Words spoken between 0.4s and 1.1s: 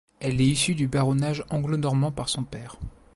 est issue du